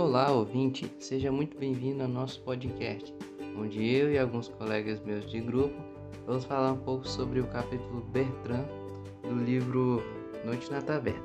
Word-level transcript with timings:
Olá, 0.00 0.32
ouvinte, 0.32 0.90
seja 0.98 1.30
muito 1.30 1.58
bem-vindo 1.58 2.02
ao 2.02 2.08
nosso 2.08 2.40
podcast, 2.40 3.14
onde 3.54 3.86
eu 3.86 4.10
e 4.10 4.18
alguns 4.18 4.48
colegas 4.48 4.98
meus 5.04 5.30
de 5.30 5.42
grupo 5.42 5.78
vamos 6.26 6.46
falar 6.46 6.72
um 6.72 6.78
pouco 6.78 7.06
sobre 7.06 7.38
o 7.38 7.46
capítulo 7.48 8.00
Bertrand 8.10 8.64
do 9.22 9.34
livro 9.34 10.02
Noite 10.42 10.70
na 10.70 10.80
Taverna. 10.80 11.22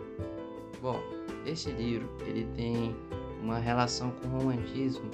Bom, 0.81 0.99
este 1.45 1.71
livro 1.71 2.05
ele 2.27 2.45
tem 2.53 2.93
uma 3.41 3.59
relação 3.59 4.11
com 4.11 4.27
o 4.27 4.39
romantismo 4.39 5.09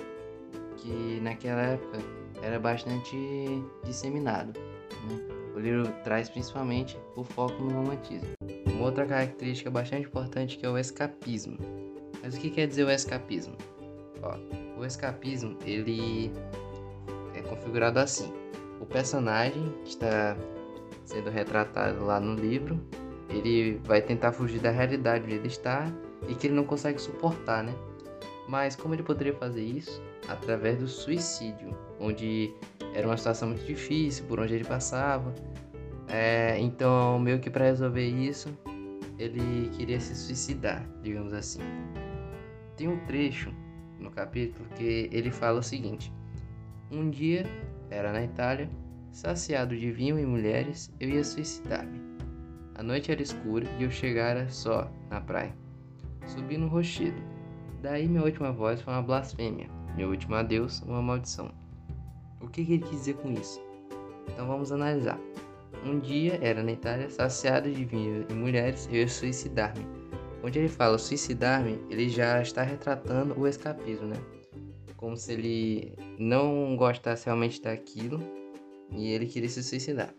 que 0.77 1.19
naquela 1.21 1.61
época 1.61 1.99
era 2.41 2.59
bastante 2.59 3.15
disseminado. 3.83 4.59
Né? 5.07 5.19
O 5.55 5.59
livro 5.59 5.87
traz 6.03 6.29
principalmente 6.29 6.97
o 7.15 7.23
foco 7.23 7.61
no 7.61 7.73
romantismo. 7.73 8.29
Uma 8.73 8.85
outra 8.85 9.05
característica 9.05 9.69
bastante 9.69 10.07
importante 10.07 10.57
que 10.57 10.65
é 10.65 10.69
o 10.69 10.79
escapismo. 10.79 11.90
Mas 12.23 12.35
o 12.35 12.39
que 12.39 12.49
quer 12.49 12.67
dizer 12.67 12.83
o 12.83 12.91
escapismo? 12.91 13.55
Ó, 14.21 14.35
o 14.79 14.85
escapismo 14.85 15.57
ele 15.65 16.31
é 17.33 17.41
configurado 17.41 17.99
assim: 17.99 18.31
o 18.79 18.85
personagem 18.85 19.73
que 19.83 19.89
está 19.89 20.37
sendo 21.05 21.29
retratado 21.29 22.05
lá 22.05 22.19
no 22.19 22.35
livro, 22.35 22.79
ele 23.29 23.79
vai 23.83 24.01
tentar 24.01 24.31
fugir 24.31 24.59
da 24.59 24.71
realidade 24.71 25.25
onde 25.25 25.35
ele 25.35 25.47
está 25.47 25.91
e 26.27 26.35
que 26.35 26.47
ele 26.47 26.55
não 26.55 26.63
consegue 26.63 27.01
suportar, 27.01 27.63
né? 27.63 27.73
Mas 28.47 28.75
como 28.75 28.93
ele 28.93 29.03
poderia 29.03 29.33
fazer 29.33 29.63
isso? 29.63 30.01
Através 30.27 30.77
do 30.77 30.87
suicídio, 30.87 31.75
onde 31.99 32.53
era 32.93 33.07
uma 33.07 33.17
situação 33.17 33.49
muito 33.49 33.65
difícil 33.65 34.25
por 34.25 34.39
onde 34.39 34.53
ele 34.53 34.63
passava. 34.63 35.33
É, 36.07 36.59
então, 36.59 37.17
meio 37.19 37.39
que 37.39 37.49
para 37.49 37.65
resolver 37.65 38.05
isso, 38.05 38.49
ele 39.17 39.69
queria 39.69 39.99
se 39.99 40.15
suicidar, 40.15 40.85
digamos 41.01 41.33
assim. 41.33 41.61
Tem 42.75 42.87
um 42.87 42.97
trecho 43.05 43.53
no 43.99 44.09
capítulo 44.11 44.67
que 44.75 45.09
ele 45.11 45.31
fala 45.31 45.59
o 45.59 45.63
seguinte: 45.63 46.11
Um 46.91 47.09
dia, 47.09 47.45
era 47.89 48.11
na 48.11 48.23
Itália, 48.23 48.69
saciado 49.11 49.75
de 49.75 49.91
vinho 49.91 50.17
e 50.17 50.25
mulheres, 50.25 50.93
eu 50.99 51.09
ia 51.09 51.23
suicidar-me. 51.23 52.01
A 52.75 52.83
noite 52.83 53.11
era 53.11 53.21
escura 53.21 53.67
e 53.79 53.83
eu 53.83 53.91
chegara 53.91 54.49
só 54.49 54.89
na 55.09 55.21
praia. 55.21 55.53
Subi 56.25 56.57
no 56.57 56.67
rochedo. 56.67 57.21
Daí 57.81 58.07
minha 58.07 58.23
última 58.23 58.51
voz 58.51 58.81
foi 58.81 58.93
uma 58.93 59.01
blasfêmia, 59.01 59.69
meu 59.95 60.09
último 60.09 60.35
adeus, 60.35 60.81
uma 60.83 61.01
maldição. 61.01 61.51
O 62.39 62.47
que, 62.47 62.65
que 62.65 62.73
ele 62.73 62.83
quis 62.83 62.91
dizer 62.91 63.15
com 63.15 63.31
isso? 63.31 63.61
Então 64.27 64.47
vamos 64.47 64.71
analisar. 64.71 65.19
Um 65.85 65.99
dia 65.99 66.39
era 66.41 66.63
na 66.63 66.71
Itália, 66.71 67.09
saciado 67.09 67.71
de 67.71 67.85
vinho 67.85 68.25
e 68.29 68.33
mulheres, 68.33 68.87
eu 68.91 69.01
ia 69.01 69.07
suicidar-me. 69.07 69.85
Onde 70.43 70.57
ele 70.57 70.69
fala 70.69 70.97
suicidar-me, 70.97 71.79
ele 71.89 72.09
já 72.09 72.41
está 72.41 72.63
retratando 72.63 73.39
o 73.39 73.47
escapismo, 73.47 74.07
né? 74.07 74.17
Como 74.97 75.15
se 75.15 75.33
ele 75.33 75.93
não 76.17 76.75
gostasse 76.75 77.25
realmente 77.25 77.61
daquilo 77.61 78.19
e 78.91 79.11
ele 79.11 79.27
queria 79.27 79.49
se 79.49 79.63
suicidar. 79.63 80.13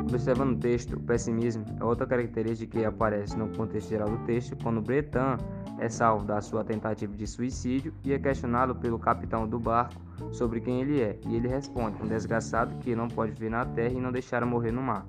Observando 0.00 0.56
o 0.56 0.60
texto, 0.60 0.96
o 0.96 1.00
pessimismo 1.00 1.64
é 1.80 1.84
outra 1.84 2.06
característica 2.06 2.78
que 2.78 2.84
aparece 2.84 3.38
no 3.38 3.48
contexto 3.56 3.90
geral 3.90 4.08
do 4.10 4.18
texto 4.24 4.56
quando 4.62 4.82
Bretan 4.82 5.38
é 5.78 5.88
salvo 5.88 6.24
da 6.24 6.40
sua 6.40 6.64
tentativa 6.64 7.14
de 7.14 7.26
suicídio 7.26 7.92
e 8.04 8.12
é 8.12 8.18
questionado 8.18 8.74
pelo 8.74 8.98
capitão 8.98 9.46
do 9.46 9.58
barco 9.58 10.00
sobre 10.32 10.60
quem 10.60 10.80
ele 10.80 11.00
é, 11.00 11.18
e 11.26 11.36
ele 11.36 11.48
responde: 11.48 12.02
um 12.02 12.06
desgraçado 12.06 12.74
que 12.80 12.94
não 12.94 13.08
pode 13.08 13.32
viver 13.32 13.50
na 13.50 13.64
terra 13.64 13.92
e 13.92 14.00
não 14.00 14.12
deixar 14.12 14.44
morrer 14.44 14.72
no 14.72 14.82
mar. 14.82 15.06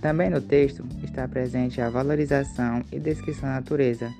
Também 0.00 0.28
no 0.28 0.40
texto 0.40 0.84
está 1.04 1.28
presente 1.28 1.80
a 1.80 1.88
valorização 1.88 2.82
e 2.90 2.98
descrição 2.98 3.48
da 3.48 3.54
natureza, 3.54 4.12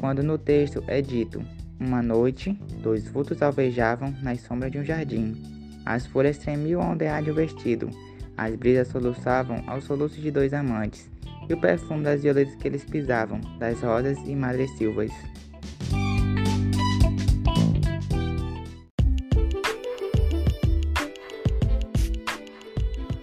quando 0.00 0.22
no 0.22 0.38
texto 0.38 0.82
é 0.86 1.02
dito: 1.02 1.42
Uma 1.78 2.02
noite, 2.02 2.52
dois 2.82 3.06
vultos 3.06 3.42
alvejavam 3.42 4.14
nas 4.22 4.40
sombras 4.40 4.72
de 4.72 4.78
um 4.78 4.84
jardim. 4.84 5.59
As 5.84 6.06
folhas 6.06 6.38
tremiam 6.38 6.82
ao 6.82 6.92
ondear 6.92 7.22
de 7.22 7.30
um 7.30 7.34
vestido, 7.34 7.90
as 8.36 8.54
brisas 8.54 8.88
soluçavam 8.88 9.62
aos 9.66 9.84
soluços 9.84 10.22
de 10.22 10.30
dois 10.30 10.54
amantes, 10.54 11.10
e 11.48 11.52
o 11.52 11.60
perfume 11.60 12.04
das 12.04 12.22
violetas 12.22 12.54
que 12.56 12.68
eles 12.68 12.84
pisavam, 12.84 13.40
das 13.58 13.80
rosas 13.80 14.16
e 14.26 14.34
madres 14.34 14.70
silvas. 14.78 15.10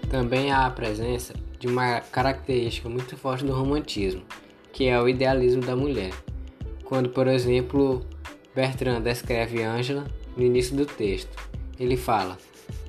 Também 0.10 0.52
há 0.52 0.66
a 0.66 0.72
presença 0.72 1.34
de 1.60 1.68
uma 1.68 2.00
característica 2.00 2.88
muito 2.88 3.18
forte 3.18 3.44
do 3.44 3.54
romantismo, 3.54 4.24
que 4.72 4.88
é 4.88 5.00
o 5.02 5.10
idealismo 5.10 5.62
da 5.62 5.76
mulher. 5.76 6.12
Quando, 6.86 7.10
por 7.10 7.28
exemplo, 7.28 8.06
Bertrand 8.56 9.02
descreve 9.02 9.64
Ângela 9.64 10.08
no 10.36 10.44
início 10.44 10.76
do 10.76 10.86
texto, 10.86 11.36
ele 11.80 11.98
fala: 11.98 12.38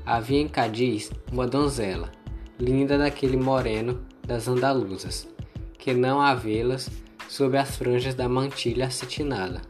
Havia 0.04 0.41
em 0.41 0.49
Cadiz 0.49 1.10
uma 1.31 1.47
donzela, 1.47 2.10
linda 2.59 2.97
daquele 2.97 3.37
moreno 3.37 4.00
das 4.26 4.49
andaluzas, 4.49 5.28
que 5.78 5.94
não 5.94 6.21
há 6.21 6.34
vê-las 6.34 6.91
sob 7.28 7.56
as 7.56 7.76
franjas 7.76 8.15
da 8.15 8.28
mantilha 8.28 8.87
acetinada, 8.87 9.60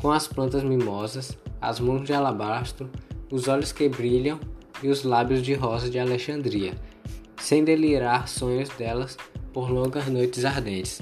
com 0.00 0.10
as 0.10 0.28
plantas 0.28 0.62
mimosas, 0.62 1.36
as 1.60 1.80
mãos 1.80 2.04
de 2.04 2.12
alabastro, 2.12 2.88
os 3.30 3.48
olhos 3.48 3.72
que 3.72 3.88
brilham 3.88 4.38
e 4.82 4.88
os 4.88 5.02
lábios 5.02 5.42
de 5.42 5.54
rosa 5.54 5.90
de 5.90 5.98
Alexandria, 5.98 6.74
sem 7.36 7.64
delirar 7.64 8.28
sonhos 8.28 8.68
delas 8.70 9.16
por 9.52 9.70
longas 9.70 10.06
noites 10.06 10.44
ardentes. 10.44 11.00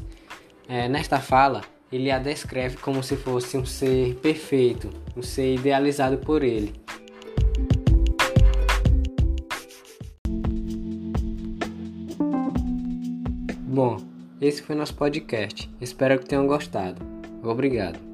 É, 0.69 0.89
nesta 0.89 1.21
fala, 1.21 1.63
ele 1.91 2.11
a 2.11 2.19
descreve 2.19 2.77
como 2.79 3.03
se 3.03 3.17
fosse 3.17 3.57
um 3.59 3.67
ser 3.67 4.15
perfeito, 4.17 4.89
um 5.17 5.23
ser 5.23 5.55
idealizado 5.55 6.19
por 6.19 6.43
ele, 6.43 6.73
Bom, 13.83 13.97
esse 14.41 14.63
foi 14.63 14.77
nosso 14.77 14.95
podcast. 14.95 15.69
Espero 15.81 16.17
que 16.17 16.27
tenham 16.27 16.47
gostado. 16.47 17.05
Obrigado. 17.43 18.12